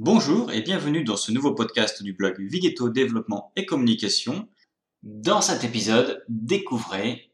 Bonjour 0.00 0.52
et 0.52 0.62
bienvenue 0.62 1.02
dans 1.02 1.16
ce 1.16 1.32
nouveau 1.32 1.56
podcast 1.56 2.04
du 2.04 2.12
blog 2.12 2.36
Vigeto 2.38 2.88
Développement 2.88 3.50
et 3.56 3.66
Communication. 3.66 4.48
Dans 5.02 5.40
cet 5.40 5.64
épisode, 5.64 6.24
découvrez 6.28 7.32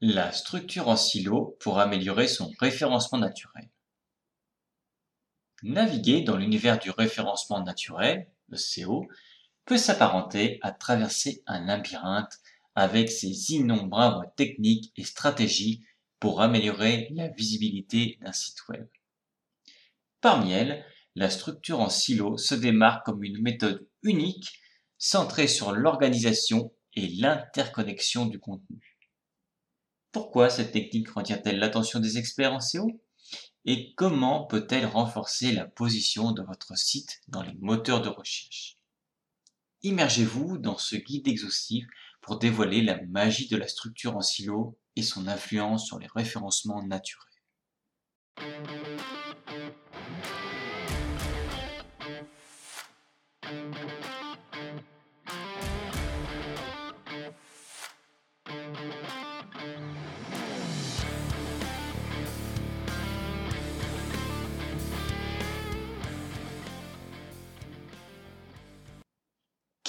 la 0.00 0.30
structure 0.30 0.86
en 0.86 0.94
silo 0.94 1.56
pour 1.58 1.80
améliorer 1.80 2.28
son 2.28 2.52
référencement 2.60 3.18
naturel. 3.18 3.68
Naviguer 5.64 6.20
dans 6.20 6.36
l'univers 6.36 6.78
du 6.78 6.90
référencement 6.90 7.64
naturel, 7.64 8.28
le 8.48 8.58
CO, 8.58 9.08
peut 9.64 9.76
s'apparenter 9.76 10.60
à 10.62 10.70
traverser 10.70 11.42
un 11.48 11.66
labyrinthe 11.66 12.38
avec 12.76 13.10
ses 13.10 13.54
innombrables 13.54 14.30
techniques 14.36 14.92
et 14.96 15.02
stratégies 15.02 15.84
pour 16.20 16.42
améliorer 16.42 17.08
la 17.10 17.26
visibilité 17.26 18.18
d'un 18.20 18.32
site 18.32 18.68
web. 18.68 18.86
Parmi 20.20 20.52
elles, 20.52 20.86
la 21.14 21.30
structure 21.30 21.80
en 21.80 21.88
silo 21.88 22.36
se 22.36 22.54
démarque 22.54 23.06
comme 23.06 23.22
une 23.22 23.40
méthode 23.40 23.86
unique 24.02 24.60
centrée 24.98 25.48
sur 25.48 25.72
l'organisation 25.72 26.72
et 26.94 27.08
l'interconnexion 27.08 28.26
du 28.26 28.38
contenu. 28.40 28.98
Pourquoi 30.12 30.48
cette 30.48 30.72
technique 30.72 31.10
retient-elle 31.10 31.58
l'attention 31.58 32.00
des 32.00 32.18
experts 32.18 32.52
en 32.52 32.60
SEO 32.60 33.00
Et 33.64 33.94
comment 33.96 34.46
peut-elle 34.46 34.86
renforcer 34.86 35.52
la 35.52 35.66
position 35.66 36.32
de 36.32 36.42
votre 36.42 36.76
site 36.78 37.20
dans 37.28 37.42
les 37.42 37.54
moteurs 37.60 38.00
de 38.00 38.08
recherche? 38.08 38.78
Immergez-vous 39.82 40.58
dans 40.58 40.78
ce 40.78 40.96
guide 40.96 41.28
exhaustif 41.28 41.86
pour 42.20 42.38
dévoiler 42.38 42.80
la 42.80 43.02
magie 43.06 43.48
de 43.48 43.56
la 43.56 43.68
structure 43.68 44.16
en 44.16 44.22
silo 44.22 44.78
et 44.96 45.02
son 45.02 45.28
influence 45.28 45.86
sur 45.86 45.98
les 45.98 46.06
référencements 46.06 46.82
naturels. 46.82 47.28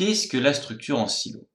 Qu'est-ce 0.06 0.28
que 0.28 0.38
la 0.38 0.54
structure 0.54 1.00
en 1.00 1.08
silo? 1.08 1.50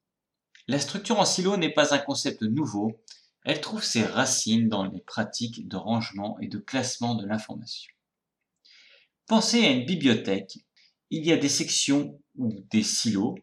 La 0.67 0.81
structure 0.81 1.20
en 1.20 1.25
silo 1.25 1.56
n'est 1.56 1.73
pas 1.73 1.95
un 1.95 1.98
concept 1.98 2.43
nouveau, 2.43 3.01
elle 3.45 3.61
trouve 3.61 3.84
ses 3.84 4.03
racines 4.03 4.69
dans 4.69 4.84
les 4.84 5.03
pratiques 5.03 5.69
de 5.69 5.77
rangement 5.77 6.37
et 6.41 6.48
de 6.48 6.59
classement 6.59 7.15
de 7.15 7.25
l'information. 7.28 7.93
Pensez 9.28 9.65
à 9.65 9.71
une 9.71 9.84
bibliothèque. 9.84 10.59
Il 11.11 11.25
y 11.25 11.31
a 11.31 11.37
des 11.37 11.48
sections 11.48 12.21
ou 12.34 12.67
des 12.73 12.83
silos 12.83 13.37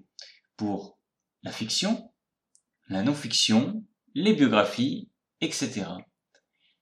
pour 0.58 1.00
la 1.42 1.54
fiction, 1.54 2.12
la 2.90 3.02
non-fiction, 3.02 3.86
les 4.14 4.34
biographies, 4.34 5.08
etc. 5.40 5.86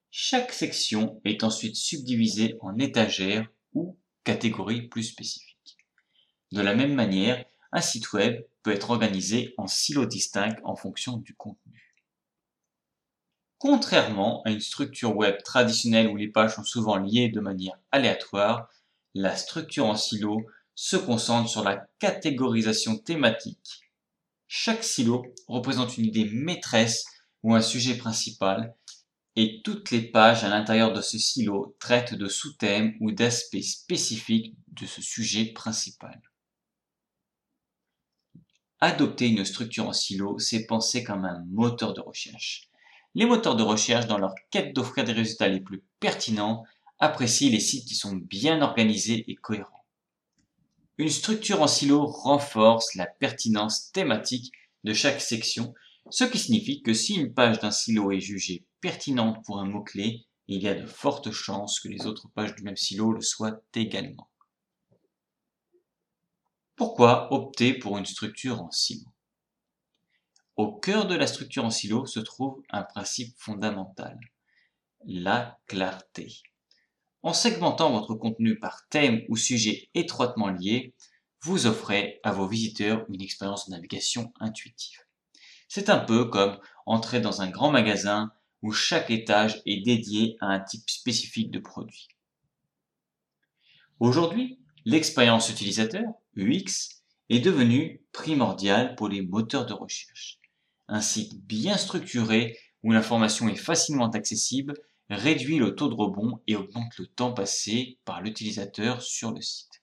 Chaque 0.09 0.52
section 0.52 1.22
est 1.26 1.44
ensuite 1.44 1.76
subdivisée 1.76 2.56
en 2.62 2.80
étagères 2.80 3.48
ou 3.73 4.00
catégories 4.23 4.88
plus 4.88 5.03
spécifiques. 5.03 5.78
De 6.52 6.62
la 6.62 6.73
même 6.73 6.96
manière, 6.96 7.46
un 7.76 7.81
site 7.81 8.14
web 8.14 8.42
peut 8.64 8.72
être 8.72 8.90
organisé 8.90 9.54
en 9.58 9.68
silos 9.68 10.06
distincts 10.06 10.56
en 10.64 10.78
fonction 10.78 11.18
du 11.18 11.36
contenu. 11.36 11.94
Contrairement 13.58 14.42
à 14.44 14.52
une 14.52 14.62
structure 14.62 15.16
web 15.16 15.44
traditionnelle 15.44 16.08
où 16.08 16.16
les 16.16 16.30
pages 16.30 16.56
sont 16.56 16.64
souvent 16.64 16.96
liées 16.96 17.28
de 17.28 17.42
manière 17.42 17.78
aléatoire, 17.92 18.70
la 19.14 19.36
structure 19.36 19.88
en 19.88 19.96
silo 19.96 20.46
se 20.73 20.96
concentre 20.96 21.50
sur 21.50 21.66
la 21.66 21.86
catégorisation 22.00 22.98
thématique. 22.98 23.81
Chaque 24.48 24.84
silo 24.84 25.26
représente 25.50 25.98
une 25.98 26.06
idée 26.06 26.30
maîtresse 26.31 27.06
ou 27.44 27.56
un 27.56 27.62
sujet 27.62 27.98
principal 27.98 28.74
et 29.36 29.62
toutes 29.66 29.92
les 29.92 30.02
pages 30.02 30.46
à 30.46 30.50
l'intérieur 30.50 30.94
de 30.94 31.02
ce 31.02 31.18
silo 31.18 31.75
traitent 31.80 32.16
de 32.16 32.30
sous-thèmes 32.30 32.96
ou 33.02 33.12
d'aspects 33.12 33.62
spécifiques 33.62 34.56
de 34.68 34.86
ce 34.86 35.02
sujet 35.02 35.47
principal. 35.47 36.22
Adopter 38.81 39.28
une 39.28 39.46
structure 39.46 39.88
en 39.88 39.94
silo, 39.94 40.38
c'est 40.38 40.66
penser 40.66 41.03
comme 41.03 41.25
un 41.25 41.44
moteur 41.50 41.94
de 41.94 42.02
recherche. 42.02 42.69
Les 43.13 43.25
moteurs 43.25 43.56
de 43.56 43.63
recherche, 43.63 44.08
dans 44.08 44.18
leur 44.18 44.36
quête 44.52 44.75
d'offrir 44.75 45.06
des 45.06 45.13
résultats 45.13 45.47
les 45.47 45.62
plus 45.62 45.84
pertinents, 46.02 46.66
apprécient 47.00 47.52
les 47.52 47.62
sites 47.62 47.88
qui 47.88 47.96
sont 47.96 48.16
bien 48.16 48.62
organisés 48.62 49.24
et 49.30 49.36
cohérents. 49.36 49.86
Une 50.97 51.09
structure 51.09 51.62
en 51.62 51.68
silo 51.68 52.06
renforce 52.06 52.96
la 52.96 53.06
pertinence 53.06 53.91
thématique 53.91 54.52
de 54.84 54.94
chaque 54.94 55.22
section, 55.22 55.74
ce 56.09 56.24
qui 56.25 56.38
signifie 56.38 56.81
que 56.81 56.94
si 56.94 57.16
une 57.16 57.34
page 57.34 57.59
d'un 57.59 57.72
silo 57.72 58.12
est 58.12 58.19
jugée 58.19 58.66
pertinente 58.81 59.44
pour 59.46 59.59
un 59.59 59.66
mot-clé, 59.66 60.25
il 60.47 60.62
y 60.62 60.68
a 60.68 60.75
de 60.75 60.86
fortes 60.86 61.31
chances 61.31 61.80
que 61.80 61.88
les 61.88 62.06
autres 62.06 62.30
pages 62.36 62.56
du 62.56 62.63
même 62.63 62.78
silo 62.78 63.12
le 63.12 63.22
soient 63.22 63.62
également. 63.74 64.30
Pourquoi 66.75 67.31
opter 67.31 67.74
pour 67.74 67.97
une 67.97 68.06
structure 68.06 68.62
en 68.62 68.69
silo? 68.69 69.08
Au 70.58 70.74
cœur 70.74 71.08
de 71.08 71.16
la 71.16 71.25
structure 71.25 71.63
en 71.63 71.69
silo 71.69 72.06
se 72.06 72.19
trouve 72.19 72.62
un 72.69 72.84
principe 72.84 73.34
fondamental, 73.38 74.19
la 75.06 75.58
clarté. 75.68 76.41
En 77.24 77.31
segmentant 77.31 77.91
votre 77.91 78.13
contenu 78.16 78.59
par 78.59 78.88
thème 78.90 79.22
ou 79.30 79.38
sujet 79.38 79.90
étroitement 79.94 80.50
liés, 80.50 80.94
vous 81.41 81.66
offrez 81.66 82.19
à 82.24 82.34
vos 82.34 82.47
visiteurs 82.47 83.06
une 83.07 83.22
expérience 83.22 83.69
de 83.69 83.75
navigation 83.75 84.34
intuitive. 84.42 85.00
C'est 85.69 85.90
un 85.90 86.00
peu 86.00 86.25
comme 86.25 86.59
entrer 86.86 87.22
dans 87.22 87.42
un 87.42 87.50
grand 87.50 87.72
magasin 87.72 88.34
où 88.62 88.74
chaque 88.74 89.12
étage 89.12 89.62
est 89.66 89.81
dédié 89.81 90.36
à 90.42 90.47
un 90.47 90.59
type 90.59 90.90
spécifique 90.90 91.52
de 91.52 91.59
produit. 91.59 92.09
Aujourd'hui, 94.02 94.59
l'expérience 94.84 95.50
utilisateur, 95.50 96.03
UX, 96.38 97.01
est 97.29 97.40
devenue 97.40 98.03
primordiale 98.12 98.96
pour 98.96 99.07
les 99.07 99.22
moteurs 99.22 99.66
de 99.66 99.73
recherche. 99.73 100.40
Un 100.88 101.01
site 101.01 101.41
bien 101.46 101.78
structuré 101.78 102.57
où 102.84 102.91
l'information 102.91 103.47
est 103.50 103.56
facilement 103.56 104.09
accessible 104.12 104.75
réduit 105.09 105.57
le 105.57 105.75
taux 105.75 105.88
de 105.88 105.95
rebond 105.95 106.41
et 106.47 106.56
augmente 106.56 106.97
le 106.97 107.07
temps 107.07 107.34
passé 107.34 108.00
par 108.06 108.22
l'utilisateur 108.22 109.01
sur 109.01 109.31
le 109.31 109.41
site. 109.41 109.81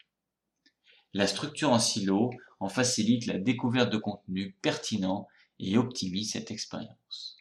La 1.15 1.27
structure 1.27 1.71
en 1.71 1.79
silo 1.79 2.31
en 2.61 2.69
facilite 2.69 3.27
la 3.27 3.39
découverte 3.39 3.91
de 3.91 3.99
contenus 3.99 4.55
pertinents 4.63 5.29
et 5.59 5.77
optimise 5.77 6.33
cette 6.33 6.51
expérience. 6.51 7.37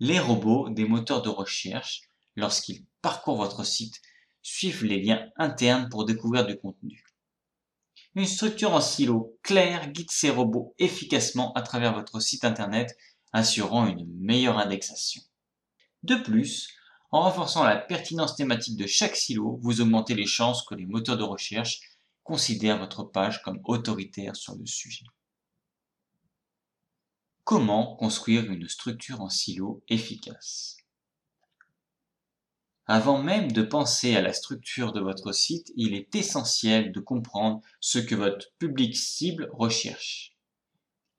Les 0.00 0.18
robots 0.18 0.70
des 0.70 0.84
moteurs 0.84 1.22
de 1.22 1.28
recherche, 1.28 2.02
lorsqu'ils 2.36 2.84
parcourent 3.02 3.36
votre 3.36 3.64
site, 3.64 4.00
suivent 4.48 4.84
les 4.84 5.00
liens 5.02 5.28
internes 5.36 5.88
pour 5.88 6.04
découvrir 6.04 6.46
du 6.46 6.56
contenu. 6.56 7.04
Une 8.14 8.26
structure 8.26 8.72
en 8.72 8.80
silo 8.80 9.38
claire 9.42 9.90
guide 9.92 10.10
ces 10.10 10.30
robots 10.30 10.74
efficacement 10.78 11.52
à 11.52 11.62
travers 11.62 11.94
votre 11.94 12.18
site 12.20 12.44
internet, 12.44 12.96
assurant 13.32 13.86
une 13.86 14.06
meilleure 14.18 14.58
indexation. 14.58 15.22
De 16.02 16.16
plus, 16.16 16.74
en 17.10 17.22
renforçant 17.22 17.62
la 17.62 17.76
pertinence 17.76 18.36
thématique 18.36 18.76
de 18.76 18.86
chaque 18.86 19.16
silo, 19.16 19.58
vous 19.62 19.80
augmentez 19.80 20.14
les 20.14 20.26
chances 20.26 20.64
que 20.64 20.74
les 20.74 20.86
moteurs 20.86 21.18
de 21.18 21.22
recherche 21.22 21.80
considèrent 22.24 22.78
votre 22.78 23.04
page 23.04 23.42
comme 23.42 23.60
autoritaire 23.64 24.34
sur 24.34 24.56
le 24.56 24.66
sujet. 24.66 25.04
Comment 27.44 27.96
construire 27.96 28.50
une 28.50 28.68
structure 28.68 29.20
en 29.20 29.28
silo 29.28 29.82
efficace? 29.88 30.77
Avant 32.88 33.22
même 33.22 33.52
de 33.52 33.60
penser 33.60 34.16
à 34.16 34.22
la 34.22 34.32
structure 34.32 34.94
de 34.94 35.00
votre 35.00 35.32
site, 35.32 35.70
il 35.76 35.94
est 35.94 36.14
essentiel 36.14 36.90
de 36.90 37.00
comprendre 37.00 37.60
ce 37.80 37.98
que 37.98 38.14
votre 38.14 38.46
public 38.58 38.96
cible 38.96 39.50
recherche. 39.52 40.34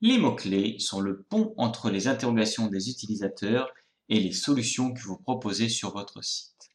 Les 0.02 0.18
mots-clés 0.18 0.80
sont 0.80 1.00
le 1.00 1.22
pont 1.22 1.54
entre 1.58 1.92
les 1.92 2.08
interrogations 2.08 2.68
des 2.68 2.90
utilisateurs 2.90 3.72
et 4.10 4.20
les 4.20 4.32
solutions 4.32 4.94
que 4.94 5.02
vous 5.02 5.18
proposez 5.18 5.70
sur 5.70 5.92
votre 5.92 6.24
site. 6.24 6.72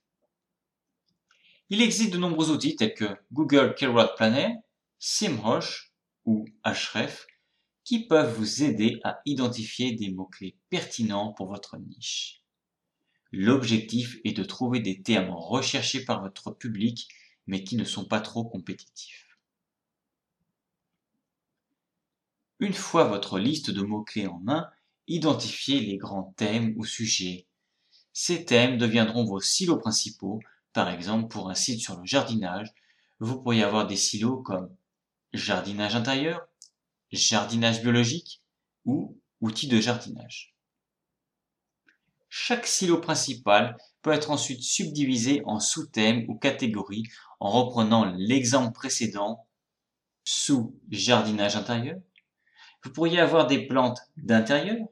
Il 1.71 1.83
existe 1.83 2.13
de 2.13 2.19
nombreux 2.19 2.53
outils 2.53 2.77
tels 2.77 2.95
que 2.95 3.17
Google 3.33 3.75
Keyword 3.75 4.15
Planner, 4.15 4.55
SEMrush 5.01 5.93
ou 6.25 6.45
Ahref 6.63 7.27
qui 7.83 8.07
peuvent 8.07 8.37
vous 8.37 8.63
aider 8.63 9.01
à 9.03 9.21
identifier 9.27 9.93
des 9.93 10.11
mots-clés 10.11 10.57
pertinents 10.71 11.33
pour 11.33 11.49
votre 11.49 11.79
niche. 11.79 12.44
L'objectif 13.37 14.19
est 14.23 14.33
de 14.33 14.45
trouver 14.45 14.79
des 14.79 15.03
termes 15.03 15.31
recherchés 15.31 16.05
par 16.05 16.23
votre 16.23 16.53
public 16.53 17.09
mais 17.49 17.65
qui 17.65 17.75
ne 17.75 17.83
sont 17.83 18.05
pas 18.05 18.21
trop 18.21 18.45
compétitifs. 18.45 19.37
Une 22.61 22.73
fois 22.73 23.03
votre 23.03 23.41
liste 23.41 23.73
de 23.73 23.83
mots-clés 23.83 24.29
en 24.29 24.39
main, 24.39 24.71
identifiez 25.09 25.81
les 25.81 25.97
grands 25.97 26.33
thèmes 26.37 26.75
ou 26.77 26.85
sujets. 26.85 27.49
Ces 28.13 28.45
thèmes 28.45 28.79
deviendront 28.79 29.25
vos 29.25 29.41
silos 29.41 29.79
principaux 29.79 30.39
Par 30.73 30.89
exemple, 30.89 31.27
pour 31.27 31.51
un 31.51 31.57
site 31.57 31.81
sur 31.81 31.99
le 31.99 32.07
jardinage, 32.07 32.69
vous 33.19 33.43
pourriez 33.43 33.65
avoir 33.65 33.89
des 33.89 33.97
silos 33.97 34.43
comme 34.43 34.73
jardinage 35.33 35.97
intérieur, 35.97 36.47
jardinage 37.11 37.83
biologique 37.83 38.43
ou 38.85 39.19
outils 39.41 39.67
de 39.67 39.81
jardinage. 39.81 40.54
Chaque 42.37 42.67
silo 42.67 43.01
principal 43.01 43.77
peut 44.03 44.11
être 44.11 44.33
ensuite 44.33 44.61
subdivisé 44.61 45.43
en 45.45 45.61
sous-thèmes 45.61 46.25
ou 46.29 46.37
catégories 46.37 47.05
en 47.39 47.49
reprenant 47.49 48.07
l'exemple 48.17 48.73
précédent 48.73 49.47
sous 50.25 50.77
jardinage 50.91 51.55
intérieur. 51.55 52.01
Vous 52.83 52.91
pourriez 52.91 53.21
avoir 53.21 53.47
des 53.47 53.69
plantes 53.69 54.01
d'intérieur, 54.17 54.85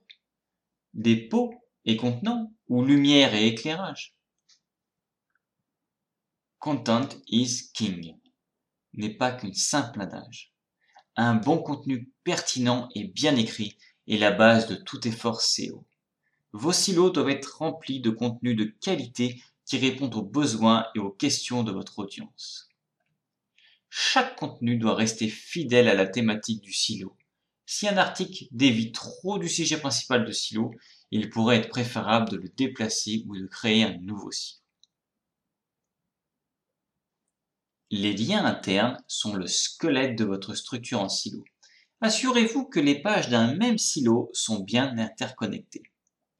des 0.94 1.16
pots 1.16 1.52
et 1.84 1.96
contenants 1.96 2.54
ou 2.68 2.84
lumière 2.84 3.34
et 3.34 3.48
éclairage. 3.48 4.14
Content 6.60 7.08
is 7.26 7.72
king 7.74 8.16
n'est 8.92 9.16
pas 9.16 9.32
qu'une 9.32 9.52
simple 9.52 10.00
adage. 10.00 10.54
Un 11.16 11.34
bon 11.34 11.58
contenu 11.58 12.08
pertinent 12.22 12.88
et 12.94 13.02
bien 13.02 13.34
écrit 13.34 13.76
est 14.06 14.18
la 14.18 14.30
base 14.30 14.68
de 14.68 14.76
tout 14.76 15.08
effort 15.08 15.40
SEO. 15.40 15.84
Vos 16.52 16.72
silos 16.72 17.10
doivent 17.10 17.30
être 17.30 17.58
remplis 17.58 18.00
de 18.00 18.10
contenu 18.10 18.54
de 18.54 18.64
qualité 18.64 19.42
qui 19.64 19.78
répondent 19.78 20.14
aux 20.14 20.22
besoins 20.22 20.86
et 20.94 20.98
aux 20.98 21.10
questions 21.10 21.62
de 21.62 21.72
votre 21.72 21.98
audience. 21.98 22.68
Chaque 23.88 24.36
contenu 24.36 24.76
doit 24.76 24.94
rester 24.94 25.28
fidèle 25.28 25.88
à 25.88 25.94
la 25.94 26.06
thématique 26.06 26.62
du 26.62 26.72
silo. 26.72 27.16
Si 27.66 27.88
un 27.88 27.96
article 27.96 28.46
dévie 28.50 28.92
trop 28.92 29.38
du 29.38 29.48
sujet 29.48 29.78
principal 29.78 30.24
de 30.24 30.32
silo, 30.32 30.72
il 31.10 31.30
pourrait 31.30 31.58
être 31.58 31.68
préférable 31.68 32.28
de 32.30 32.36
le 32.36 32.48
déplacer 32.48 33.24
ou 33.26 33.36
de 33.36 33.46
créer 33.46 33.84
un 33.84 33.96
nouveau 33.98 34.30
silo. 34.30 34.60
Les 37.90 38.14
liens 38.14 38.44
internes 38.44 39.02
sont 39.06 39.34
le 39.34 39.46
squelette 39.46 40.16
de 40.16 40.24
votre 40.24 40.54
structure 40.54 41.00
en 41.00 41.10
silo. 41.10 41.44
Assurez-vous 42.00 42.64
que 42.64 42.80
les 42.80 43.00
pages 43.00 43.28
d'un 43.28 43.54
même 43.54 43.78
silo 43.78 44.30
sont 44.32 44.60
bien 44.60 44.96
interconnectées. 44.96 45.91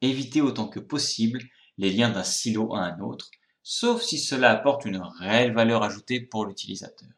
Évitez 0.03 0.41
autant 0.41 0.69
que 0.69 0.81
possible 0.81 1.41
les 1.79 1.91
liens 1.91 2.11
d'un 2.11 2.25
silo 2.25 2.75
à 2.75 2.81
un 2.81 3.01
autre, 3.01 3.31
sauf 3.63 4.03
si 4.03 4.19
cela 4.19 4.51
apporte 4.51 4.85
une 4.85 5.01
réelle 5.19 5.55
valeur 5.55 5.85
ajoutée 5.85 6.21
pour 6.21 6.45
l'utilisateur. 6.45 7.09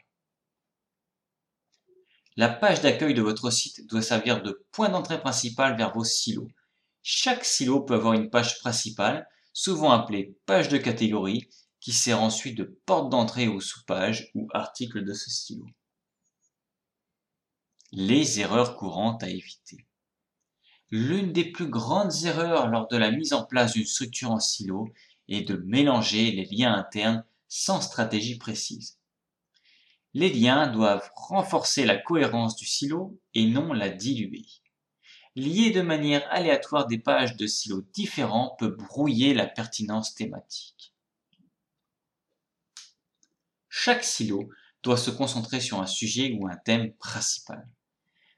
La 2.37 2.49
page 2.49 2.83
d'accueil 2.83 3.15
de 3.15 3.23
votre 3.23 3.51
site 3.51 3.89
doit 3.89 4.03
servir 4.03 4.43
de 4.43 4.67
point 4.71 4.91
d'entrée 4.91 5.21
principal 5.21 5.77
vers 5.77 5.95
vos 5.95 6.05
silos. 6.05 6.51
Chaque 7.03 7.45
silo 7.45 7.81
peut 7.81 7.95
avoir 7.95 8.13
une 8.13 8.29
page 8.29 8.59
principale, 8.59 9.29
souvent 9.53 9.93
appelée 9.93 10.37
page 10.45 10.69
de 10.69 10.77
catégorie, 10.77 11.49
qui 11.81 11.93
sert 11.93 12.21
ensuite 12.21 12.59
de 12.59 12.65
porte 12.87 13.11
d'entrée 13.11 13.47
aux 13.49 13.61
sous-pages 13.61 14.31
ou 14.35 14.49
articles 14.53 15.05
de 15.05 15.15
ce 15.15 15.31
silo. 15.31 15.67
Les 17.93 18.41
erreurs 18.41 18.77
courantes 18.77 19.23
à 19.23 19.29
éviter. 19.29 19.87
L'une 20.97 21.33
des 21.33 21.51
plus 21.51 21.67
grandes 21.67 22.25
erreurs 22.25 22.69
lors 22.69 22.87
de 22.87 22.97
la 22.97 23.11
mise 23.11 23.33
en 23.33 23.45
place 23.45 23.73
d'une 23.73 23.85
structure 23.85 24.31
en 24.31 24.39
silo 24.39 24.95
est 25.27 25.43
de 25.43 25.57
mélanger 25.57 26.31
les 26.31 26.45
liens 26.45 26.73
internes 26.73 27.25
sans 27.49 27.81
stratégie 27.81 28.39
précise. 28.39 29.01
Les 30.13 30.33
liens 30.33 30.69
doivent 30.69 31.11
renforcer 31.17 31.85
la 31.85 31.97
cohérence 31.97 32.55
du 32.55 32.65
silo 32.65 33.19
et 33.35 33.45
non 33.49 33.73
la 33.73 33.89
diluer. 33.89 34.47
Lier 35.35 35.73
de 35.73 35.83
manière 35.83 36.25
aléatoire 36.31 36.87
des 36.87 36.99
pages 36.99 37.37
de 37.37 37.49
silos 37.49 37.83
différents 37.93 38.55
peut 38.61 38.69
brouiller 38.69 39.35
la 39.35 39.49
pertinence 39.49 40.15
thématique. 40.15 40.95
Chaque 43.69 44.05
silo 44.05 44.49
doit 44.85 44.97
se 44.97 45.11
concentrer 45.11 45.59
sur 45.59 45.81
un 45.81 45.89
sujet 45.89 46.39
ou 46.39 46.47
un 46.47 46.55
thème 46.55 46.93
principal. 46.93 47.69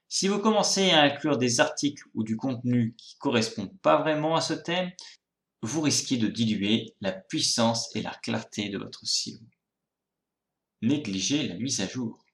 Si 0.09 0.29
vous 0.29 0.39
commencez 0.39 0.91
à 0.91 1.03
inclure 1.03 1.37
des 1.37 1.61
articles 1.61 2.05
ou 2.15 2.23
du 2.23 2.37
contenu 2.37 2.95
qui 2.97 3.15
ne 3.17 3.19
correspondent 3.19 3.79
pas 3.81 4.01
vraiment 4.01 4.37
à 4.37 4.41
ce 4.41 4.55
thème, 4.55 4.93
vous 5.63 5.81
risquez 5.81 6.17
de 6.17 6.29
diluer 6.29 6.95
la 7.01 7.13
puissance 7.13 7.95
et 7.97 8.03
la 8.03 8.15
clarté 8.23 8.69
de 8.69 8.79
votre 8.79 9.05
silo. 9.05 9.41
Négligez 10.81 11.49
la 11.49 11.57
mise 11.57 11.81
à 11.81 11.89
jour. 11.89 12.25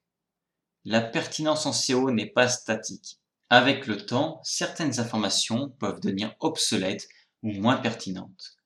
La 0.84 1.00
pertinence 1.00 1.64
en 1.64 1.72
SEO 1.72 2.10
n'est 2.10 2.30
pas 2.30 2.48
statique. 2.48 3.18
Avec 3.48 3.86
le 3.86 4.04
temps, 4.04 4.40
certaines 4.42 5.00
informations 5.00 5.70
peuvent 5.70 6.00
devenir 6.00 6.34
obsolètes 6.40 7.08
ou 7.42 7.52
moins 7.52 7.76
pertinentes. 7.76 8.56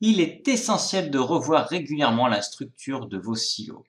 Il 0.00 0.20
est 0.20 0.46
essentiel 0.46 1.10
de 1.10 1.18
revoir 1.18 1.68
régulièrement 1.68 2.28
la 2.28 2.42
structure 2.42 3.06
de 3.06 3.18
vos 3.18 3.34
silos 3.34 3.84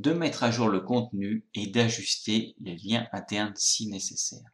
de 0.00 0.12
mettre 0.14 0.44
à 0.44 0.50
jour 0.50 0.68
le 0.68 0.80
contenu 0.80 1.44
et 1.52 1.66
d'ajuster 1.66 2.54
les 2.58 2.74
liens 2.76 3.06
internes 3.12 3.52
si 3.54 3.86
nécessaire. 3.86 4.48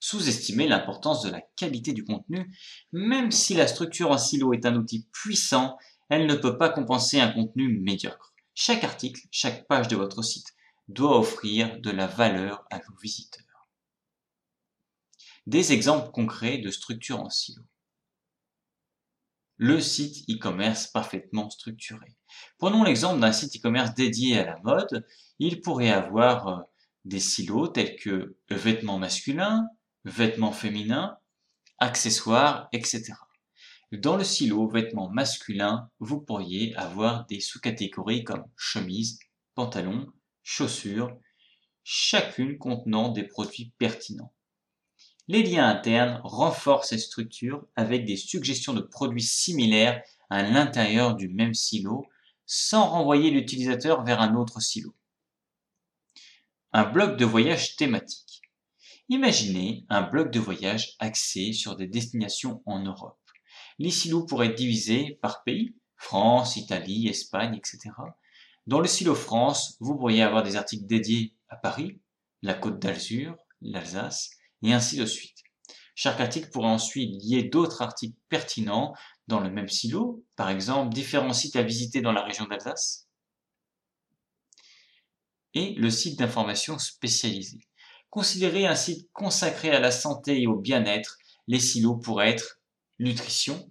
Sous-estimer 0.00 0.66
l'importance 0.66 1.22
de 1.22 1.30
la 1.30 1.40
qualité 1.40 1.92
du 1.92 2.04
contenu, 2.04 2.52
même 2.92 3.30
si 3.30 3.54
la 3.54 3.68
structure 3.68 4.10
en 4.10 4.18
silo 4.18 4.52
est 4.52 4.66
un 4.66 4.74
outil 4.74 5.06
puissant, 5.12 5.78
elle 6.10 6.26
ne 6.26 6.34
peut 6.34 6.58
pas 6.58 6.68
compenser 6.68 7.20
un 7.20 7.30
contenu 7.30 7.78
médiocre. 7.78 8.34
Chaque 8.54 8.82
article, 8.82 9.22
chaque 9.30 9.68
page 9.68 9.86
de 9.86 9.96
votre 9.96 10.22
site 10.22 10.52
doit 10.88 11.16
offrir 11.16 11.80
de 11.80 11.90
la 11.90 12.08
valeur 12.08 12.66
à 12.70 12.78
vos 12.78 12.96
visiteurs. 13.00 13.68
Des 15.46 15.72
exemples 15.72 16.10
concrets 16.10 16.58
de 16.58 16.72
structure 16.72 17.20
en 17.20 17.30
silo 17.30 17.62
le 19.56 19.80
site 19.80 20.28
e-commerce 20.30 20.88
parfaitement 20.88 21.50
structuré. 21.50 22.16
Prenons 22.58 22.82
l'exemple 22.82 23.20
d'un 23.20 23.32
site 23.32 23.56
e-commerce 23.56 23.94
dédié 23.94 24.38
à 24.38 24.46
la 24.46 24.58
mode. 24.60 25.06
Il 25.38 25.60
pourrait 25.60 25.90
avoir 25.90 26.48
euh, 26.48 26.62
des 27.04 27.20
silos 27.20 27.68
tels 27.68 27.96
que 27.96 28.36
vêtements 28.50 28.98
masculins, 28.98 29.66
vêtements 30.04 30.52
féminins, 30.52 31.18
accessoires, 31.78 32.68
etc. 32.72 33.12
Dans 33.92 34.16
le 34.16 34.24
silo 34.24 34.68
vêtements 34.68 35.10
masculins, 35.10 35.88
vous 36.00 36.20
pourriez 36.20 36.74
avoir 36.76 37.26
des 37.26 37.40
sous-catégories 37.40 38.24
comme 38.24 38.44
chemise, 38.56 39.18
pantalon, 39.54 40.12
chaussures, 40.42 41.16
chacune 41.84 42.58
contenant 42.58 43.10
des 43.10 43.24
produits 43.24 43.72
pertinents. 43.78 44.32
Les 45.26 45.42
liens 45.42 45.66
internes 45.66 46.20
renforcent 46.22 46.90
ces 46.90 46.98
structures 46.98 47.66
avec 47.76 48.04
des 48.04 48.16
suggestions 48.16 48.74
de 48.74 48.82
produits 48.82 49.22
similaires 49.22 50.02
à 50.28 50.42
l'intérieur 50.42 51.14
du 51.14 51.28
même 51.28 51.54
silo 51.54 52.06
sans 52.46 52.88
renvoyer 52.88 53.30
l'utilisateur 53.30 54.04
vers 54.04 54.20
un 54.20 54.34
autre 54.34 54.60
silo. 54.60 54.94
Un 56.72 56.84
bloc 56.84 57.16
de 57.16 57.24
voyage 57.24 57.76
thématique. 57.76 58.42
Imaginez 59.08 59.86
un 59.88 60.02
bloc 60.02 60.30
de 60.30 60.40
voyage 60.40 60.96
axé 60.98 61.52
sur 61.52 61.76
des 61.76 61.86
destinations 61.86 62.62
en 62.66 62.80
Europe. 62.80 63.18
Les 63.78 63.90
silos 63.90 64.26
pourraient 64.26 64.48
être 64.48 64.54
divisés 64.54 65.18
par 65.22 65.42
pays, 65.42 65.74
France, 65.96 66.56
Italie, 66.56 67.08
Espagne, 67.08 67.54
etc. 67.56 67.90
Dans 68.66 68.80
le 68.80 68.88
silo 68.88 69.14
France, 69.14 69.76
vous 69.80 69.96
pourriez 69.96 70.22
avoir 70.22 70.42
des 70.42 70.56
articles 70.56 70.86
dédiés 70.86 71.34
à 71.48 71.56
Paris, 71.56 71.98
la 72.42 72.54
Côte 72.54 72.78
d'Azur, 72.78 73.36
l'Alsace, 73.62 74.30
et 74.64 74.72
ainsi 74.72 74.96
de 74.96 75.06
suite. 75.06 75.44
Chaque 75.94 76.20
article 76.20 76.50
pourrait 76.50 76.68
ensuite 76.68 77.22
lier 77.22 77.44
d'autres 77.44 77.82
articles 77.82 78.18
pertinents 78.28 78.94
dans 79.28 79.38
le 79.38 79.50
même 79.50 79.68
silo, 79.68 80.24
par 80.34 80.50
exemple 80.50 80.92
différents 80.92 81.32
sites 81.32 81.54
à 81.54 81.62
visiter 81.62 82.00
dans 82.00 82.12
la 82.12 82.22
région 82.22 82.46
d'Alsace, 82.46 83.06
et 85.54 85.74
le 85.74 85.90
site 85.90 86.18
d'information 86.18 86.78
spécialisé. 86.78 87.60
Considérez 88.10 88.66
un 88.66 88.74
site 88.74 89.08
consacré 89.12 89.70
à 89.70 89.80
la 89.80 89.92
santé 89.92 90.42
et 90.42 90.46
au 90.46 90.56
bien-être, 90.56 91.16
les 91.46 91.60
silos 91.60 91.96
pourraient 91.96 92.30
être 92.30 92.60
nutrition, 92.98 93.70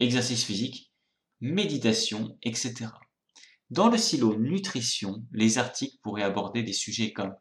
exercice 0.00 0.44
physique, 0.44 0.92
méditation, 1.40 2.36
etc. 2.42 2.86
Dans 3.70 3.88
le 3.88 3.98
silo 3.98 4.36
nutrition, 4.36 5.22
les 5.32 5.58
articles 5.58 5.98
pourraient 6.02 6.22
aborder 6.22 6.62
des 6.62 6.72
sujets 6.72 7.12
comme 7.12 7.34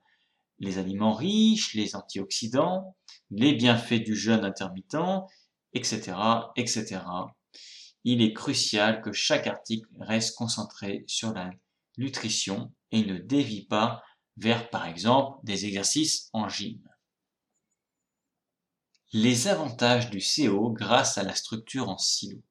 les 0.60 0.78
aliments 0.78 1.14
riches, 1.14 1.74
les 1.74 1.96
antioxydants, 1.96 2.96
les 3.30 3.54
bienfaits 3.54 4.04
du 4.04 4.16
jeûne 4.16 4.44
intermittent, 4.44 4.98
etc., 5.74 6.14
etc. 6.56 7.02
Il 8.04 8.22
est 8.22 8.34
crucial 8.34 9.02
que 9.02 9.12
chaque 9.12 9.48
article 9.48 9.88
reste 10.00 10.36
concentré 10.36 11.04
sur 11.08 11.34
la 11.34 11.50
nutrition 11.98 12.72
et 12.92 13.04
ne 13.04 13.18
dévie 13.18 13.66
pas 13.66 14.02
vers, 14.38 14.70
par 14.70 14.86
exemple, 14.86 15.40
des 15.44 15.66
exercices 15.66 16.30
en 16.32 16.48
gym. 16.48 16.80
Les 19.14 19.48
avantages 19.48 20.10
du 20.10 20.22
SEO 20.22 20.72
grâce 20.72 21.18
à 21.18 21.24
la 21.24 21.34
structure 21.34 21.90
en 21.90 21.98
silo. 21.98 22.42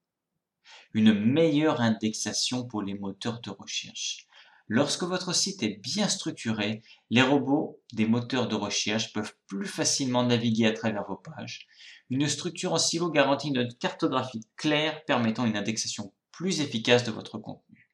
Une 0.94 1.12
meilleure 1.12 1.80
indexation 1.80 2.66
pour 2.66 2.82
les 2.82 2.94
moteurs 2.94 3.40
de 3.40 3.50
recherche. 3.50 4.26
Lorsque 4.68 5.04
votre 5.04 5.32
site 5.32 5.62
est 5.62 5.80
bien 5.80 6.08
structuré, 6.08 6.82
les 7.10 7.22
robots 7.22 7.80
des 7.92 8.06
moteurs 8.06 8.48
de 8.48 8.56
recherche 8.56 9.12
peuvent 9.12 9.34
plus 9.46 9.66
facilement 9.66 10.24
naviguer 10.24 10.66
à 10.66 10.72
travers 10.72 11.06
vos 11.06 11.16
pages. 11.16 11.68
Une 12.10 12.26
structure 12.28 12.72
en 12.72 12.78
silo 12.78 13.10
garantit 13.10 13.48
une 13.48 13.72
cartographie 13.78 14.46
claire 14.56 15.04
permettant 15.04 15.46
une 15.46 15.56
indexation 15.56 16.12
plus 16.32 16.60
efficace 16.60 17.04
de 17.04 17.12
votre 17.12 17.38
contenu. 17.38 17.90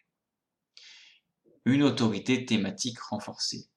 Une 1.67 1.83
autorité 1.83 2.47
thématique 2.47 2.99
renforcée. 3.01 3.69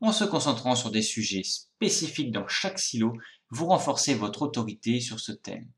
En 0.00 0.12
se 0.12 0.24
concentrant 0.24 0.74
sur 0.74 0.90
des 0.90 1.02
sujets 1.02 1.44
spécifiques 1.44 2.32
dans 2.32 2.48
chaque 2.48 2.78
silo, 2.78 3.14
vous 3.50 3.66
renforcez 3.66 4.14
votre 4.14 4.42
autorité 4.42 5.00
sur 5.00 5.20
ce 5.20 5.32
thème. 5.32 5.70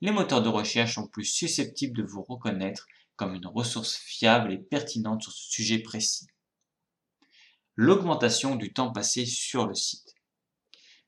Les 0.00 0.12
moteurs 0.12 0.42
de 0.42 0.48
recherche 0.48 0.94
sont 0.94 1.06
plus 1.06 1.24
susceptibles 1.24 1.96
de 1.96 2.02
vous 2.02 2.22
reconnaître 2.22 2.86
comme 3.22 3.36
une 3.36 3.46
ressource 3.46 3.94
fiable 3.94 4.52
et 4.52 4.58
pertinente 4.58 5.22
sur 5.22 5.30
ce 5.30 5.48
sujet 5.48 5.78
précis. 5.78 6.26
L'augmentation 7.76 8.56
du 8.56 8.72
temps 8.72 8.90
passé 8.90 9.26
sur 9.26 9.68
le 9.68 9.76
site. 9.76 10.16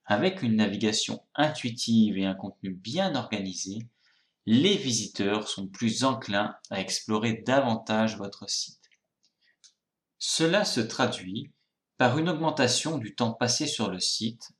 Avec 0.04 0.40
une 0.42 0.54
navigation 0.54 1.26
intuitive 1.34 2.16
et 2.16 2.24
un 2.24 2.36
contenu 2.36 2.70
bien 2.72 3.16
organisé, 3.16 3.88
les 4.46 4.76
visiteurs 4.76 5.48
sont 5.48 5.66
plus 5.66 6.04
enclins 6.04 6.54
à 6.70 6.80
explorer 6.80 7.42
davantage 7.44 8.16
votre 8.16 8.48
site. 8.48 8.88
Cela 10.20 10.64
se 10.64 10.80
traduit 10.80 11.50
par 11.96 12.16
une 12.16 12.28
augmentation 12.28 12.96
du 12.96 13.16
temps 13.16 13.32
passé 13.32 13.66
sur 13.66 13.90
le 13.90 13.98
site, 13.98 14.52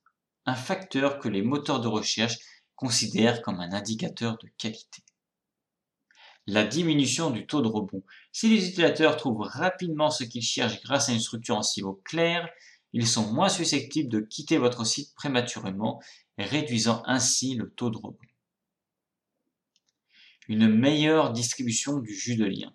un 0.45 0.55
facteur 0.55 1.19
que 1.19 1.29
les 1.29 1.41
moteurs 1.41 1.79
de 1.79 1.87
recherche 1.87 2.35
considèrent 2.75 3.41
comme 3.41 3.61
un 3.61 3.71
indicateur 3.71 4.37
de 4.43 4.49
qualité. 4.57 5.04
La 6.47 6.63
diminution 6.63 7.31
du 7.31 7.47
taux 7.47 7.61
de 7.61 7.67
rebond. 7.67 8.03
Si 8.31 8.49
les 8.49 8.67
utilisateurs 8.67 9.17
trouvent 9.17 9.41
rapidement 9.41 10.11
ce 10.11 10.23
qu'ils 10.23 10.43
cherchent 10.43 10.81
grâce 10.83 11.09
à 11.09 11.13
une 11.13 11.19
structure 11.19 11.57
en 11.57 11.63
silo 11.63 12.01
claire, 12.05 12.47
ils 12.93 13.07
sont 13.07 13.33
moins 13.33 13.49
susceptibles 13.49 14.09
de 14.09 14.19
quitter 14.19 14.57
votre 14.57 14.85
site 14.85 15.13
prématurément, 15.15 16.01
réduisant 16.37 17.01
ainsi 17.05 17.55
le 17.55 17.71
taux 17.71 17.89
de 17.89 17.97
rebond. 17.97 18.17
Une 20.47 20.67
meilleure 20.67 21.33
distribution 21.33 21.97
du 21.97 22.13
jus 22.13 22.35
de 22.35 22.45
lien. 22.45 22.73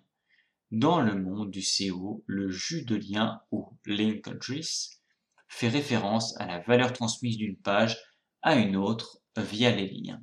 Dans 0.71 1.01
le 1.01 1.15
monde 1.15 1.49
du 1.49 1.61
SEO, 1.61 2.23
le 2.27 2.49
jus 2.49 2.83
de 2.83 2.95
lien 2.95 3.41
ou 3.51 3.69
link 3.85 4.27
address 4.27 5.01
fait 5.47 5.69
référence 5.69 6.37
à 6.39 6.45
la 6.45 6.59
valeur 6.59 6.93
transmise 6.93 7.37
d'une 7.37 7.57
page 7.57 7.97
à 8.41 8.55
une 8.55 8.75
autre 8.75 9.21
via 9.37 9.71
les 9.75 9.87
liens. 9.87 10.21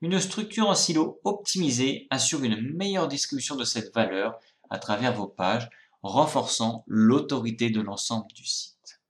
Une 0.00 0.20
structure 0.20 0.68
en 0.68 0.76
silo 0.76 1.20
optimisée 1.24 2.06
assure 2.10 2.44
une 2.44 2.60
meilleure 2.76 3.08
distribution 3.08 3.56
de 3.56 3.64
cette 3.64 3.92
valeur 3.92 4.38
à 4.70 4.78
travers 4.78 5.12
vos 5.12 5.26
pages, 5.26 5.68
renforçant 6.02 6.84
l'autorité 6.86 7.70
de 7.70 7.80
l'ensemble 7.80 8.32
du 8.32 8.44
site. 8.44 9.00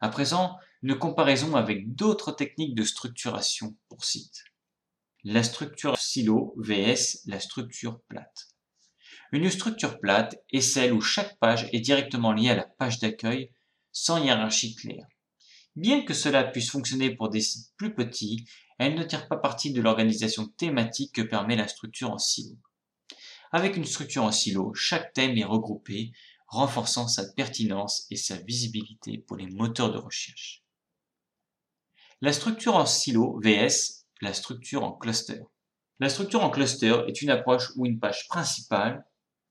À 0.00 0.08
présent, 0.08 0.58
une 0.82 0.98
comparaison 0.98 1.56
avec 1.56 1.94
d'autres 1.94 2.32
techniques 2.32 2.74
de 2.74 2.84
structuration 2.84 3.76
pour 3.88 4.04
site. 4.04 4.44
La 5.24 5.42
structure 5.42 5.98
silo 5.98 6.54
vs 6.56 7.22
la 7.26 7.40
structure 7.40 8.00
plate. 8.08 8.48
Une 9.32 9.50
structure 9.50 10.00
plate 10.00 10.42
est 10.52 10.60
celle 10.60 10.92
où 10.92 11.00
chaque 11.00 11.38
page 11.38 11.68
est 11.72 11.80
directement 11.80 12.32
liée 12.32 12.50
à 12.50 12.56
la 12.56 12.64
page 12.64 12.98
d'accueil 12.98 13.50
sans 13.92 14.22
hiérarchie 14.22 14.74
claire. 14.74 15.06
Bien 15.76 16.02
que 16.02 16.14
cela 16.14 16.44
puisse 16.44 16.70
fonctionner 16.70 17.14
pour 17.14 17.30
des 17.30 17.40
sites 17.40 17.72
plus 17.76 17.94
petits, 17.94 18.46
elle 18.78 18.94
ne 18.94 19.02
tire 19.02 19.28
pas 19.28 19.36
parti 19.36 19.72
de 19.72 19.80
l'organisation 19.80 20.46
thématique 20.46 21.14
que 21.14 21.22
permet 21.22 21.56
la 21.56 21.68
structure 21.68 22.10
en 22.10 22.18
silo. 22.18 22.56
Avec 23.50 23.76
une 23.76 23.84
structure 23.84 24.24
en 24.24 24.32
silo, 24.32 24.72
chaque 24.74 25.12
thème 25.12 25.36
est 25.36 25.44
regroupé, 25.44 26.12
renforçant 26.46 27.08
sa 27.08 27.24
pertinence 27.32 28.06
et 28.10 28.16
sa 28.16 28.36
visibilité 28.36 29.18
pour 29.18 29.36
les 29.36 29.46
moteurs 29.46 29.92
de 29.92 29.98
recherche. 29.98 30.62
La 32.20 32.32
structure 32.32 32.76
en 32.76 32.86
silo 32.86 33.40
vs 33.42 34.04
la 34.20 34.32
structure 34.32 34.84
en 34.84 34.92
cluster. 34.92 35.42
La 36.00 36.08
structure 36.08 36.42
en 36.42 36.50
cluster 36.50 37.02
est 37.08 37.20
une 37.20 37.30
approche 37.30 37.70
où 37.76 37.84
une 37.84 38.00
page 38.00 38.26
principale, 38.28 39.04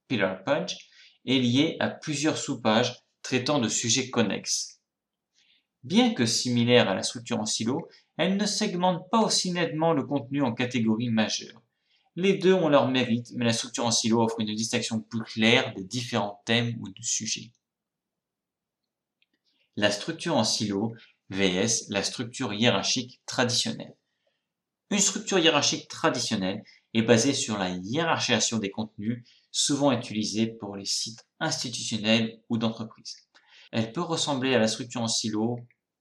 pillar 0.08 0.44
page, 0.44 0.89
est 1.25 1.39
liée 1.39 1.77
à 1.80 1.89
plusieurs 1.89 2.38
sous-pages 2.38 2.96
traitant 3.22 3.60
de 3.60 3.70
sujets 3.70 4.10
connexes 4.10 4.73
Bien 5.84 6.13
que 6.13 6.25
similaire 6.25 6.90
à 6.90 6.96
la 6.96 7.04
structure 7.04 7.40
en 7.40 7.46
silo, 7.46 7.90
elle 8.18 8.38
ne 8.38 8.46
segmente 8.46 9.10
pas 9.10 9.22
aussi 9.22 9.52
nettement 9.52 9.94
le 9.94 10.04
contenu 10.04 10.42
en 10.42 10.54
catégories 10.54 11.10
majeures. 11.10 11.62
Les 12.16 12.38
deux 12.38 12.54
ont 12.54 12.70
leur 12.70 12.88
mérite, 12.90 13.32
mais 13.36 13.46
la 13.46 13.54
structure 13.54 13.86
en 13.86 13.92
silo 13.92 14.22
offre 14.22 14.40
une 14.40 14.54
distinction 14.54 15.02
plus 15.02 15.24
claire 15.24 15.74
des 15.74 15.84
différents 15.84 16.42
thèmes 16.46 16.75
ou 16.80 16.88
de 16.88 17.02
sujets. 17.02 17.52
La 19.75 19.92
structure 19.92 20.38
en 20.38 20.44
silo 20.44 20.94
vs 21.32 21.90
la 21.90 22.04
structure 22.04 22.54
hiérarchique 22.54 23.20
traditionnelle. 23.25 23.96
Une 24.92 25.00
structure 25.00 25.40
hiérarchique 25.40 25.88
traditionnelle 25.88 26.63
est 26.94 27.02
basée 27.02 27.34
sur 27.34 27.58
la 27.58 27.70
hiérarchisation 27.70 28.60
des 28.60 28.70
contenus, 28.70 29.24
souvent 29.52 29.92
utilisée 29.92 30.48
pour 30.48 30.75
les 30.75 30.86
sites 30.86 31.25
institutionnels 31.40 32.40
ou 32.50 32.60
d'entreprise. 32.60 33.28
Elle 33.74 33.92
peut 33.92 34.01
ressembler 34.01 34.56
à 34.56 34.60
la 34.60 34.68
structure 34.68 35.01
en 35.01 35.08
silo 35.08 35.58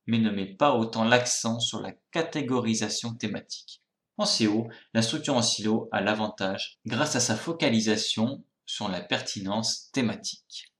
mais 0.06 0.18
ne 0.18 0.30
met 0.30 0.54
pas 0.54 0.74
autant 0.74 1.04
l'accent 1.04 1.60
sur 1.60 1.80
la 1.80 1.92
catégorisation 2.10 3.14
thématique. 3.14 3.82
En 4.18 4.26
SEO, 4.26 4.68
la 4.92 5.02
structure 5.02 5.36
en 5.36 5.42
silo 5.42 5.88
a 5.92 6.00
l'avantage 6.00 6.78
grâce 6.86 7.16
à 7.16 7.20
sa 7.20 7.36
focalisation 7.36 8.44
sur 8.66 8.88
la 8.88 9.00
pertinence 9.00 9.90
thématique. 9.92 10.72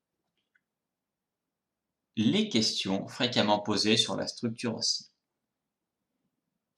Les 2.17 2.49
questions 2.49 3.09
fréquemment 3.09 3.61
posées 3.61 3.97
sur 3.97 4.17
la 4.17 4.27
structure 4.27 4.77
en 4.77 4.83
silo. 4.83 5.09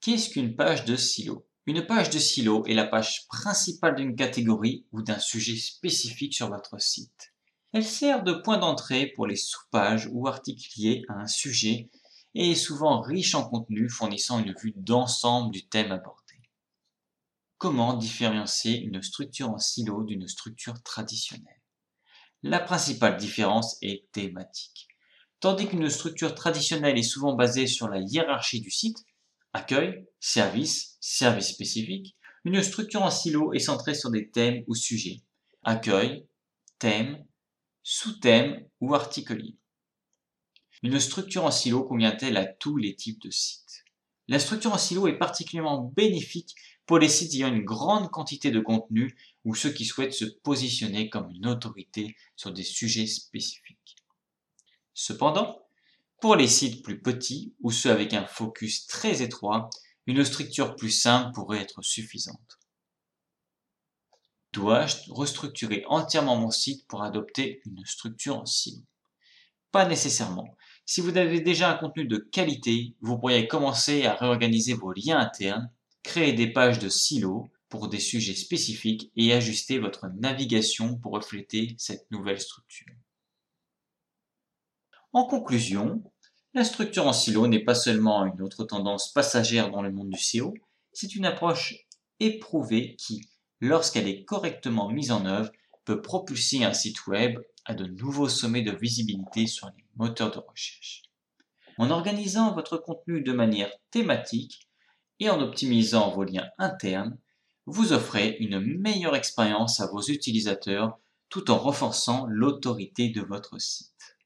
Qu'est-ce 0.00 0.30
qu'une 0.30 0.54
page 0.54 0.84
de 0.84 0.96
silo? 0.96 1.48
Une 1.66 1.86
page 1.86 2.10
de 2.10 2.18
silo 2.18 2.64
est 2.66 2.74
la 2.74 2.86
page 2.86 3.26
principale 3.26 3.96
d'une 3.96 4.14
catégorie 4.14 4.86
ou 4.92 5.02
d'un 5.02 5.18
sujet 5.18 5.56
spécifique 5.56 6.34
sur 6.34 6.50
votre 6.50 6.80
site. 6.80 7.33
Elle 7.74 7.84
sert 7.84 8.22
de 8.22 8.34
point 8.34 8.58
d'entrée 8.58 9.08
pour 9.16 9.26
les 9.26 9.34
sous-pages 9.34 10.08
ou 10.12 10.28
articles 10.28 11.02
à 11.08 11.14
un 11.14 11.26
sujet 11.26 11.90
et 12.36 12.52
est 12.52 12.54
souvent 12.54 13.00
riche 13.00 13.34
en 13.34 13.48
contenu 13.48 13.88
fournissant 13.88 14.38
une 14.38 14.54
vue 14.54 14.74
d'ensemble 14.76 15.50
du 15.50 15.66
thème 15.66 15.90
abordé. 15.90 16.40
Comment 17.58 17.94
différencier 17.94 18.80
une 18.80 19.02
structure 19.02 19.50
en 19.50 19.58
silo 19.58 20.04
d'une 20.04 20.28
structure 20.28 20.80
traditionnelle? 20.84 21.62
La 22.44 22.60
principale 22.60 23.16
différence 23.16 23.76
est 23.82 24.08
thématique. 24.12 24.86
Tandis 25.40 25.66
qu'une 25.66 25.90
structure 25.90 26.36
traditionnelle 26.36 26.96
est 26.96 27.02
souvent 27.02 27.34
basée 27.34 27.66
sur 27.66 27.88
la 27.88 27.98
hiérarchie 27.98 28.60
du 28.60 28.70
site, 28.70 28.98
accueil, 29.52 30.06
service, 30.20 30.96
service 31.00 31.48
spécifique, 31.48 32.16
une 32.44 32.62
structure 32.62 33.02
en 33.02 33.10
silo 33.10 33.52
est 33.52 33.58
centrée 33.58 33.94
sur 33.94 34.12
des 34.12 34.30
thèmes 34.30 34.62
ou 34.68 34.76
sujets, 34.76 35.22
accueil, 35.64 36.28
thème, 36.78 37.24
sous-thème 37.84 38.66
ou 38.80 38.94
articles 38.94 39.54
une 40.84 41.00
structure 41.00 41.46
en 41.46 41.50
silo 41.50 41.82
convient-elle 41.82 42.36
à 42.36 42.44
tous 42.44 42.76
les 42.76 42.94
types 42.94 43.22
de 43.22 43.30
sites? 43.30 43.84
La 44.28 44.38
structure 44.38 44.74
en 44.74 44.76
silo 44.76 45.06
est 45.06 45.16
particulièrement 45.16 45.90
bénéfique 45.96 46.54
pour 46.84 46.98
les 46.98 47.08
sites 47.08 47.32
ayant 47.32 47.48
une 47.48 47.64
grande 47.64 48.10
quantité 48.10 48.50
de 48.50 48.60
contenu 48.60 49.16
ou 49.46 49.54
ceux 49.54 49.70
qui 49.70 49.86
souhaitent 49.86 50.12
se 50.12 50.26
positionner 50.26 51.08
comme 51.08 51.30
une 51.30 51.46
autorité 51.46 52.14
sur 52.36 52.52
des 52.52 52.62
sujets 52.62 53.06
spécifiques. 53.06 53.96
Cependant, 54.92 55.66
pour 56.20 56.36
les 56.36 56.48
sites 56.48 56.82
plus 56.82 57.00
petits 57.00 57.54
ou 57.62 57.70
ceux 57.70 57.90
avec 57.90 58.12
un 58.12 58.26
focus 58.26 58.86
très 58.86 59.22
étroit, 59.22 59.70
une 60.06 60.22
structure 60.22 60.76
plus 60.76 60.90
simple 60.90 61.32
pourrait 61.32 61.62
être 61.62 61.80
suffisante. 61.80 62.58
Dois-je 64.54 65.10
restructurer 65.10 65.84
entièrement 65.88 66.36
mon 66.36 66.52
site 66.52 66.86
pour 66.86 67.02
adopter 67.02 67.60
une 67.66 67.84
structure 67.84 68.38
en 68.38 68.46
silo 68.46 68.82
Pas 69.72 69.84
nécessairement. 69.84 70.56
Si 70.86 71.00
vous 71.00 71.16
avez 71.16 71.40
déjà 71.40 71.72
un 71.72 71.76
contenu 71.76 72.04
de 72.04 72.18
qualité, 72.18 72.94
vous 73.00 73.18
pourriez 73.18 73.48
commencer 73.48 74.06
à 74.06 74.14
réorganiser 74.14 74.74
vos 74.74 74.92
liens 74.92 75.18
internes, 75.18 75.72
créer 76.04 76.34
des 76.34 76.46
pages 76.46 76.78
de 76.78 76.88
silos 76.88 77.50
pour 77.68 77.88
des 77.88 77.98
sujets 77.98 78.36
spécifiques 78.36 79.10
et 79.16 79.32
ajuster 79.32 79.80
votre 79.80 80.06
navigation 80.20 80.98
pour 80.98 81.14
refléter 81.14 81.74
cette 81.76 82.08
nouvelle 82.12 82.40
structure. 82.40 82.94
En 85.12 85.24
conclusion, 85.24 86.04
la 86.52 86.62
structure 86.62 87.08
en 87.08 87.12
silo 87.12 87.48
n'est 87.48 87.64
pas 87.64 87.74
seulement 87.74 88.24
une 88.24 88.40
autre 88.40 88.62
tendance 88.62 89.12
passagère 89.12 89.72
dans 89.72 89.82
le 89.82 89.90
monde 89.90 90.10
du 90.10 90.20
SEO, 90.20 90.54
c'est 90.92 91.16
une 91.16 91.26
approche 91.26 91.74
éprouvée 92.20 92.94
qui, 92.94 93.28
lorsqu'elle 93.64 94.08
est 94.08 94.24
correctement 94.24 94.90
mise 94.90 95.10
en 95.10 95.24
œuvre, 95.26 95.50
peut 95.84 96.02
propulser 96.02 96.64
un 96.64 96.74
site 96.74 97.06
web 97.06 97.38
à 97.64 97.74
de 97.74 97.86
nouveaux 97.86 98.28
sommets 98.28 98.62
de 98.62 98.72
visibilité 98.72 99.46
sur 99.46 99.68
les 99.68 99.84
moteurs 99.96 100.30
de 100.30 100.38
recherche. 100.38 101.02
En 101.78 101.90
organisant 101.90 102.54
votre 102.54 102.76
contenu 102.76 103.22
de 103.22 103.32
manière 103.32 103.72
thématique 103.90 104.68
et 105.18 105.30
en 105.30 105.40
optimisant 105.40 106.10
vos 106.10 106.24
liens 106.24 106.48
internes, 106.58 107.18
vous 107.66 107.92
offrez 107.92 108.36
une 108.40 108.60
meilleure 108.60 109.16
expérience 109.16 109.80
à 109.80 109.86
vos 109.86 110.02
utilisateurs 110.02 110.98
tout 111.30 111.50
en 111.50 111.58
renforçant 111.58 112.26
l'autorité 112.28 113.08
de 113.08 113.22
votre 113.22 113.58
site. 113.58 114.18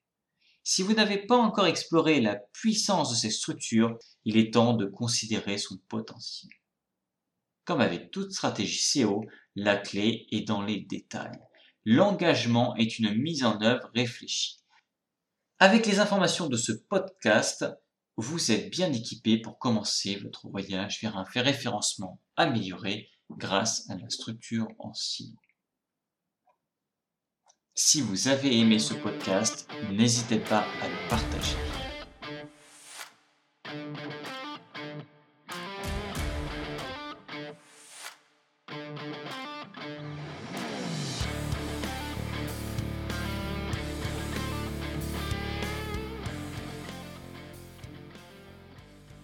Si 0.65 0.83
vous 0.83 0.95
n'avez 0.95 1.19
pas 1.19 1.37
encore 1.37 1.67
exploré 1.67 2.21
la 2.21 2.35
puissance 2.35 3.11
de 3.11 3.15
ces 3.15 3.31
structures, 3.31 3.97
il 4.25 4.37
est 4.37 4.53
temps 4.53 4.75
de 4.75 4.85
considérer 4.85 5.57
son 5.59 5.79
potentiel. 5.89 6.51
Comme 7.69 7.83
avec 7.83 8.11
toute 8.11 8.33
stratégie 8.33 8.83
SEO, 8.83 9.27
la 9.55 9.77
clé 9.77 10.27
est 10.31 10.49
dans 10.49 10.63
les 10.63 10.81
détails. 10.81 11.39
L'engagement 11.85 12.75
est 12.77 12.99
une 12.99 13.15
mise 13.15 13.45
en 13.45 13.61
œuvre 13.61 13.91
réfléchie. 13.95 14.57
Avec 15.59 15.85
les 15.85 16.01
informations 16.01 16.47
de 16.47 16.57
ce 16.57 16.73
podcast, 16.73 17.67
vous 18.17 18.53
êtes 18.53 18.71
bien 18.71 18.91
équipé 18.91 19.37
pour 19.37 19.59
commencer 19.59 20.17
votre 20.17 20.49
voyage 20.49 21.03
vers 21.03 21.19
un 21.19 21.25
référencement 21.25 22.23
amélioré 22.37 23.11
grâce 23.33 23.85
à 23.91 23.97
la 23.99 24.09
structure 24.09 24.69
en 24.79 24.95
silo. 24.95 25.37
Si 27.75 28.01
vous 28.01 28.29
avez 28.29 28.59
aimé 28.59 28.79
ce 28.79 28.95
podcast, 28.95 29.69
n'hésitez 29.93 30.39
pas 30.39 30.65
à 30.81 30.89
le 30.89 31.11
partager. 31.11 31.88